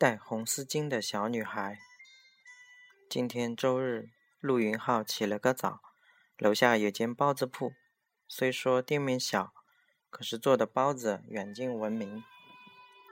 [0.00, 1.80] 戴红丝巾的小女孩。
[3.10, 5.80] 今天周日，陆云浩起了个早，
[6.36, 7.72] 楼下有间包子铺，
[8.28, 9.52] 虽说店面小，
[10.08, 12.22] 可是做的包子远近闻名。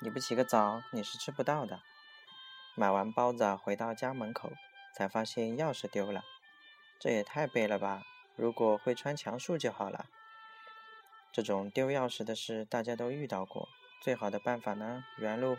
[0.00, 1.82] 你不起个早，你是吃不到的。
[2.76, 4.52] 买完包子回到家门口，
[4.94, 6.22] 才发现钥匙丢了，
[7.00, 8.04] 这也太背了吧！
[8.36, 10.06] 如果会穿墙术就好了。
[11.32, 13.68] 这种丢钥匙的事大家都遇到过，
[14.00, 15.56] 最好的办法呢，原路。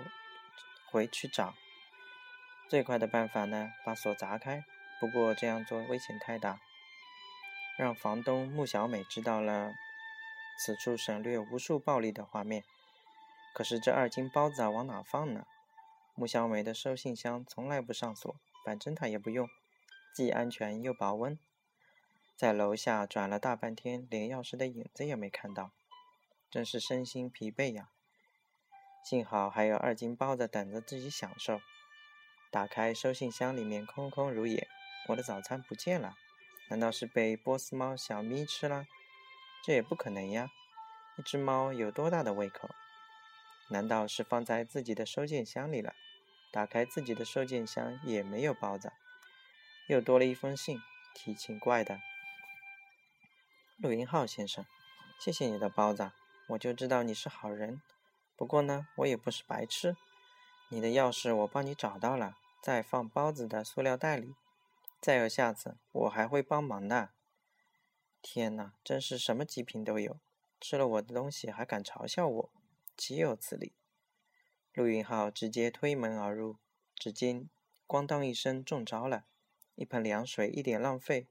[0.91, 1.53] 回去找。
[2.69, 4.65] 最快的办法呢，把锁砸开。
[4.99, 6.59] 不过这样做危险太大，
[7.77, 9.73] 让房东穆小美知道了，
[10.59, 12.63] 此处省略无数暴力的画面。
[13.53, 15.45] 可是这二斤包子啊，往哪放呢？
[16.15, 18.35] 穆小美的收信箱从来不上锁，
[18.65, 19.47] 反正她也不用，
[20.15, 21.37] 既安全又保温。
[22.35, 25.71] 在楼下转了大半天，连钥匙的影子也没看到，
[26.49, 27.89] 真是身心疲惫呀。
[29.09, 31.61] 幸好还有二斤包子等着自己享受。
[32.51, 34.67] 打开收信箱，里面空空如也。
[35.07, 36.17] 我的早餐不见了，
[36.67, 38.85] 难道是被波斯猫小咪吃了？
[39.63, 40.49] 这也不可能呀！
[41.17, 42.69] 一只猫有多大的胃口？
[43.69, 45.93] 难道是放在自己的收件箱里了？
[46.51, 48.91] 打开自己的收件箱也没有包子，
[49.87, 50.81] 又多了一封信，
[51.15, 52.01] 挺奇怪的。
[53.77, 54.65] 陆云浩先生，
[55.17, 56.11] 谢谢你的包子，
[56.49, 57.81] 我就知道你是好人。
[58.37, 59.97] 不过呢，我也不是白痴。
[60.69, 64.35] 你的钥匙我帮你找到了，在放包子的塑料袋里。
[65.01, 67.09] 再有下次，我还会帮忙的。
[68.21, 70.19] 天哪，真是什么极品都有！
[70.59, 72.49] 吃了我的东西还敢嘲笑我，
[72.95, 73.73] 岂有此理！
[74.73, 76.57] 陆云浩直接推门而入，
[76.95, 77.49] 只见
[77.87, 79.25] 咣当一声中招了，
[79.75, 81.27] 一盆凉水一点浪费，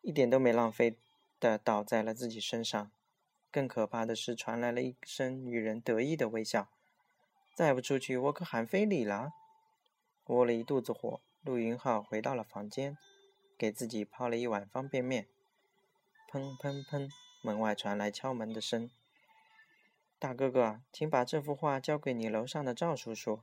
[0.00, 0.96] 一点都没浪费
[1.38, 2.90] 的倒在了自己身上。
[3.50, 6.68] 更可怕的是，传来了一声女人得意的微笑。
[7.56, 9.32] 再不出去，我可喊非礼了！
[10.26, 12.96] 窝了一肚子火，陆云浩回到了房间，
[13.58, 15.26] 给自己泡了一碗方便面。
[16.30, 17.08] 砰砰砰！
[17.42, 18.90] 门外传来敲门的声。
[20.18, 23.42] 大哥哥，请把这幅画交给你楼上的赵叔叔。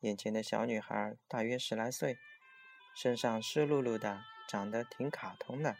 [0.00, 2.16] 眼前的小女孩大约十来岁，
[2.94, 5.76] 身上湿漉漉的，长得挺卡通的。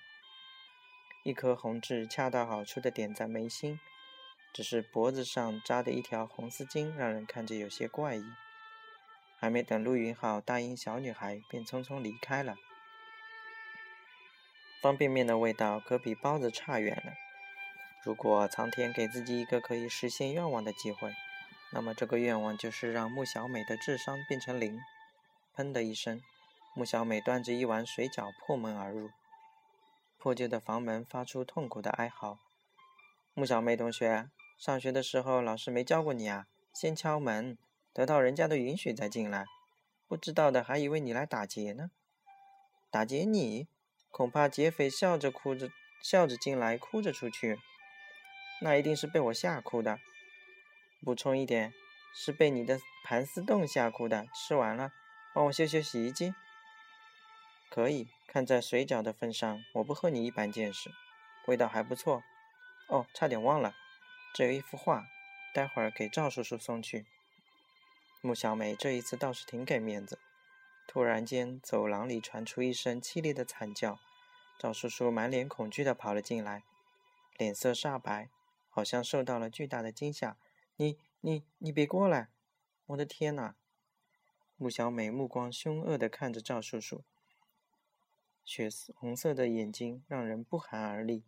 [1.22, 3.78] 一颗红痣恰到好处的点在眉心，
[4.54, 8.24] 只是脖子上扎的一条红丝巾让人看着有些怪异。
[9.38, 12.54] 还没等陆云浩答应小女孩，便匆匆离开了。
[14.82, 17.12] 方便面的味道可比包子差远了。
[18.02, 21.12] 如果苍天给自己一个可以实现愿望的机会，
[21.72, 24.80] 那么这个愿望就是让穆小美的智商变成零。
[25.54, 26.22] 砰的一声，
[26.74, 29.10] 穆小美端着一碗水饺破门而入。
[30.20, 32.38] 破旧的房门发出痛苦的哀嚎。
[33.32, 36.46] 穆小妹同学，上学的时候老师没教过你啊？
[36.74, 37.56] 先敲门，
[37.94, 39.46] 得到人家的允许再进来。
[40.06, 41.90] 不知道的还以为你来打劫呢。
[42.90, 43.66] 打劫你？
[44.10, 45.70] 恐怕劫匪笑着哭着
[46.02, 47.58] 笑着进来，哭着出去。
[48.60, 49.98] 那一定是被我吓哭的。
[51.02, 51.72] 补充一点，
[52.14, 54.26] 是被你的盘丝洞吓哭的。
[54.34, 54.92] 吃完了，
[55.32, 56.34] 帮我修修洗衣机。
[57.70, 58.08] 可以。
[58.26, 60.92] 看在水饺的份上，我不和你一般见识，
[61.46, 62.22] 味道还不错。
[62.86, 63.74] 哦，差点忘了，
[64.34, 65.06] 这有一幅画，
[65.52, 67.06] 待会儿给赵叔叔送去。
[68.20, 70.18] 穆小美这一次倒是挺给面子。
[70.86, 73.98] 突然间，走廊里传出一声凄厉的惨叫，
[74.58, 76.62] 赵叔叔满脸恐惧地跑了进来，
[77.36, 78.28] 脸色煞白，
[78.68, 80.36] 好像受到了巨大的惊吓。
[80.76, 82.28] 你、你、你别过来！
[82.86, 83.56] 我的天哪！
[84.56, 87.02] 穆小美目光凶恶地看着赵叔叔。
[88.52, 91.24] 血红色的眼睛让人不寒而栗。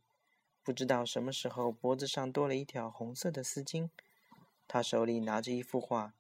[0.65, 3.91] 不知道什么时候，脖子上多了一条红色的丝巾。
[4.67, 6.15] 他手里拿着一幅画。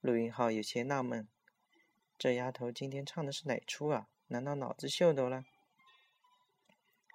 [0.00, 1.28] 陆云浩有些纳闷：
[2.18, 4.08] 这丫头今天唱的是哪出啊？
[4.26, 5.44] 难道脑子秀逗了？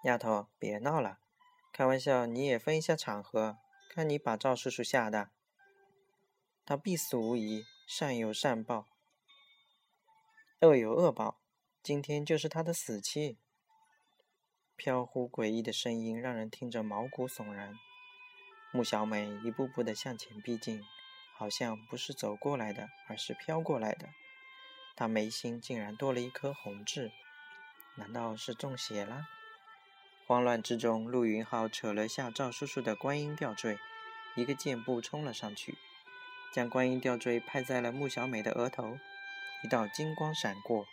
[0.06, 1.20] 丫头，别闹了，
[1.74, 3.58] 开玩笑，你也分一下场合。
[3.90, 5.32] 看你把赵叔叔吓的，
[6.66, 8.88] 他必死无疑，善有善报，
[10.62, 11.42] 恶有恶报。
[11.86, 13.38] 今天就是他的死期。
[14.76, 17.76] 飘忽诡异的声音让人听着毛骨悚然。
[18.72, 20.82] 穆小美一步步的向前逼近，
[21.38, 24.10] 好像不是走过来的，而是飘过来的。
[24.96, 27.12] 她眉心竟然多了一颗红痣，
[27.98, 29.28] 难道是中邪了？
[30.26, 33.78] 慌乱之中，陆云浩扯了下赵叔叔的观音吊坠，
[34.36, 35.78] 一个箭步冲了上去，
[36.52, 38.98] 将观音吊坠拍在了穆小美的额头，
[39.64, 40.88] 一道金光闪过。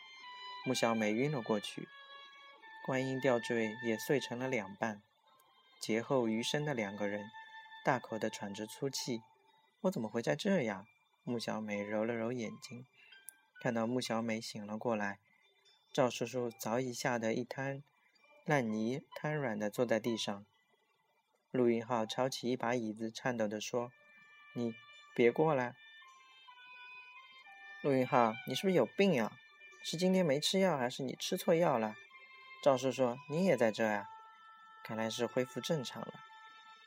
[0.64, 1.88] 穆小美晕了过去，
[2.84, 5.02] 观音吊坠也碎成了两半。
[5.80, 7.28] 劫后余生的两个人
[7.84, 9.20] 大口的喘着粗气。
[9.80, 10.86] 我怎么会在这样？
[11.24, 12.86] 穆小美揉了揉眼睛，
[13.60, 15.18] 看到穆小美醒了过来，
[15.92, 17.82] 赵叔叔早已吓得一滩
[18.44, 20.46] 烂泥，瘫软的坐在地上。
[21.50, 23.90] 陆云浩抄起一把椅子，颤抖地说
[24.54, 24.74] ：“你
[25.14, 25.74] 别过来。”
[27.82, 29.36] 陆云浩，你是不是有病呀？
[29.84, 31.96] 是今天没吃药，还是你吃错药了？
[32.62, 34.08] 赵叔叔，你也在这呀？
[34.84, 36.14] 看来是恢复正常了。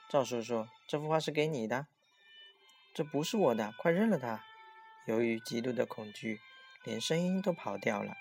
[0.09, 1.87] 赵叔叔，这幅画是给你的。
[2.93, 4.45] 这不是我的，快扔了它！
[5.05, 6.39] 由于极度的恐惧，
[6.85, 8.15] 连声音都跑掉了。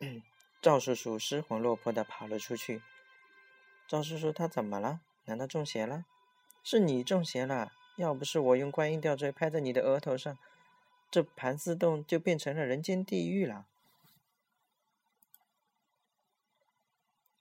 [0.60, 2.82] 赵叔叔失魂落魄地跑了出去。
[3.88, 5.00] 赵叔叔，他怎么了？
[5.24, 6.04] 难道中邪了？
[6.62, 7.72] 是你中邪了！
[7.96, 10.36] 要不是我用观音吊坠拍在你的额头上，
[11.14, 13.68] 这盘丝洞就变成了人间地狱了。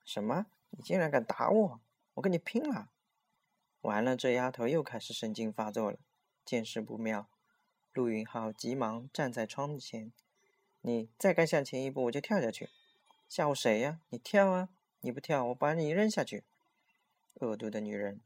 [0.06, 0.46] 什么？
[0.70, 1.82] 你竟然敢打我！
[2.14, 2.92] 我跟你拼了！
[3.82, 5.98] 完了，这丫头又开始神经发作了。
[6.46, 7.28] 见势不妙，
[7.94, 10.14] 陆云浩急忙站在窗前
[10.82, 12.70] ：“你再敢向前一步，我就跳下去！
[13.28, 14.02] 吓唬谁呀？
[14.10, 14.70] 你跳啊！
[15.02, 16.44] 你不跳，我把你扔下去！”
[17.42, 18.22] 恶毒的女人，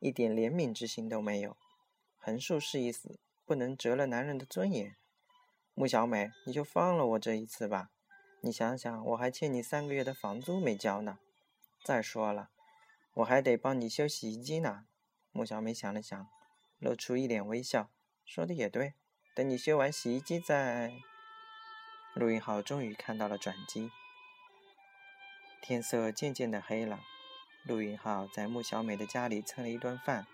[0.00, 1.56] 一点怜悯之心都没有。
[2.16, 4.94] 横竖是一死，不能折了男人的尊严。
[5.72, 7.88] 穆小美，你就放了我这一次吧。
[8.42, 11.18] 你想想，我还欠你三个月的房租没交呢。
[11.82, 12.50] 再说了，
[13.14, 14.84] 我还得帮你修洗衣机呢。
[15.32, 16.28] 穆小美想了想。
[16.78, 17.90] 露出一脸微笑，
[18.24, 18.94] 说的也对。
[19.34, 20.92] 等你修完洗衣机再……
[22.14, 23.90] 陆云浩终于看到了转机。
[25.62, 27.00] 天色渐渐的黑了，
[27.64, 30.26] 陆云浩在穆小美的家里蹭了一顿饭。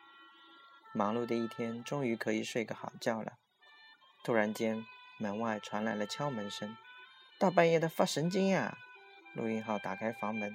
[0.94, 3.35] 忙碌的一天终于可以睡个好觉了。
[4.23, 4.87] 突然间，
[5.19, 6.76] 门外传来了敲门声。
[7.38, 8.79] 大半夜的发神经呀！
[9.35, 10.55] 陆云浩打开房门，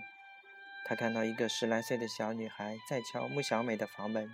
[0.85, 4.33] 他看到一个十来岁的小女孩在敲穆小美的房门。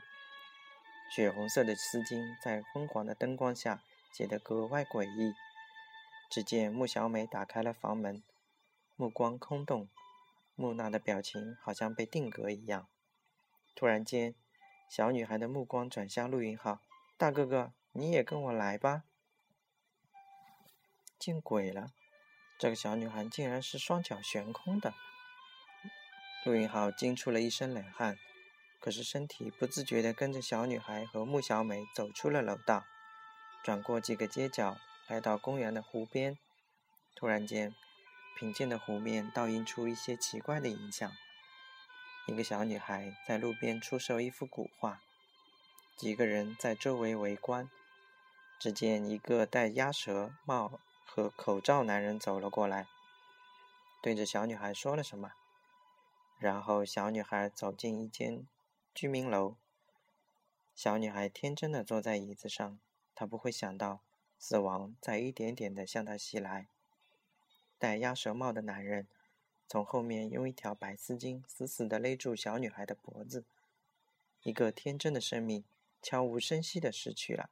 [1.14, 3.82] 血红色的丝巾在昏黄的灯光下
[4.14, 5.34] 显得格外诡异。
[6.30, 8.24] 只见穆小美打开了房门，
[8.96, 9.90] 目光空洞，
[10.56, 12.88] 木讷的表情好像被定格一样。
[13.76, 14.36] 突然间，
[14.90, 16.80] 小女孩的目光转向陆云浩
[17.18, 19.04] ：“大哥哥，你也跟我来吧。”
[21.20, 21.92] 见鬼了，
[22.60, 24.94] 这个小女孩竟然是双脚悬空的！
[26.46, 28.18] 陆云浩惊出了一身冷汗。
[28.80, 32.86] 可是身体不自觉地跟着小女孩和穆小美走出了楼道，
[33.64, 34.78] 转过几个街角，
[35.08, 36.38] 来到公园的湖边。
[37.16, 37.74] 突然间，
[38.38, 41.12] 平静的湖面倒映出一些奇怪的影像。
[42.28, 45.02] 一个小女孩在路边出售一幅古画，
[45.96, 47.70] 几个人在周围围观。
[48.58, 52.88] 只见一个戴鸭舌帽和口罩男人走了过来，
[54.02, 55.34] 对着小女孩说了什么，
[56.40, 58.48] 然后小女孩走进一间。
[58.94, 59.58] 居民楼，
[60.74, 62.80] 小女孩天真的坐在椅子上，
[63.14, 64.00] 她不会想到
[64.40, 66.68] 死亡在一点点的向她袭来。
[67.78, 69.06] 戴鸭舌帽的男人
[69.68, 73.46] 从后面用一条白丝巾死死的勒住小女孩的脖子，
[74.44, 75.64] 一个天真的生命
[76.02, 77.50] 悄无声息的逝去了。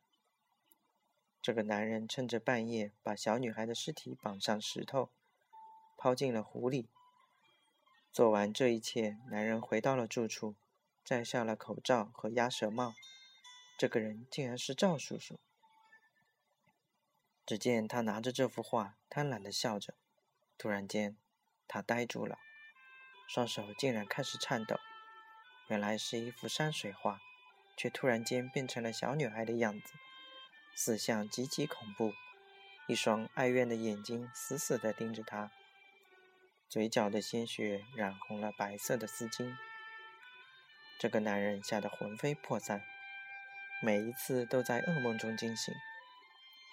[1.42, 5.10] 这个男人趁着半夜把小女孩的尸体绑上石头，
[5.98, 6.88] 抛进了湖里。
[8.12, 10.56] 做完这一切，男人回到了住处。
[11.06, 12.94] 摘下了口罩和鸭舌帽，
[13.78, 15.38] 这个人竟然是赵叔叔。
[17.46, 19.96] 只见他拿着这幅画，贪婪的笑着。
[20.58, 21.18] 突然间，
[21.68, 22.38] 他呆住了，
[23.28, 24.80] 双手竟然开始颤抖。
[25.68, 27.20] 原来是一幅山水画，
[27.78, 29.94] 却突然间变成了小女孩的样子，
[30.76, 32.14] 死相极其恐怖，
[32.88, 35.52] 一双哀怨的眼睛死死地盯着他，
[36.68, 39.56] 嘴角的鲜血染红了白色的丝巾。
[41.00, 42.84] 这个男人吓得魂飞魄散，
[43.82, 45.74] 每一次都在噩梦中惊醒。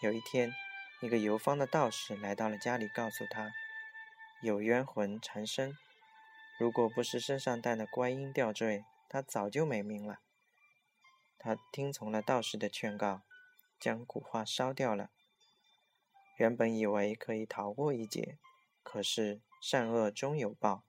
[0.02, 0.52] 有一天，
[1.00, 3.50] 一个游方的道士来到了家里，告诉他
[4.42, 5.76] 有冤魂缠身，
[6.59, 10.20] 如果不是身上带了观音吊坠，他早就没命了。
[11.38, 13.23] 他听从了道士的劝告，
[13.78, 15.11] 将古画烧掉了。
[16.37, 18.38] 原本以为可以逃过一劫，
[18.82, 20.85] 可是善恶终有报，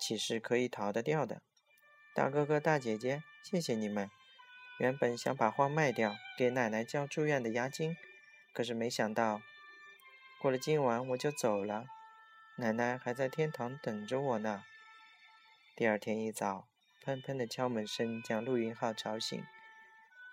[0.00, 1.42] 岂是可以逃得掉的？
[2.14, 4.10] 大哥哥、大姐姐，谢谢你们。
[4.78, 7.96] 原本想把画卖掉，给奶奶交住院的押金，
[8.54, 9.42] 可是没想到，
[10.40, 11.86] 过了今晚我就走了，
[12.58, 14.64] 奶奶还在天堂等着我呢。
[15.76, 16.66] 第二天一早，
[17.04, 19.44] 砰砰的敲门声将陆云浩吵醒。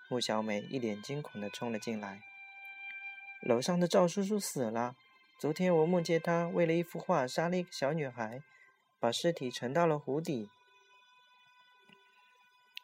[0.07, 2.21] 穆小美一脸惊恐地冲了进来
[3.43, 4.95] ：“楼上的赵叔叔死了，
[5.37, 8.41] 昨天我梦见他为了一幅画杀了一个小女孩，
[9.01, 10.49] 把尸体沉到了湖底。”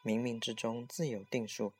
[0.03, 1.71] 冥冥之中自有定数。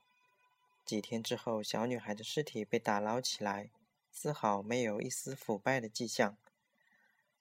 [0.85, 3.69] 几天之后，小女孩的尸体被打捞起来，
[4.13, 6.37] 丝毫没有一丝腐败的迹象。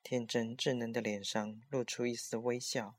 [0.02, 2.94] 天真稚嫩的脸上露出一丝微笑，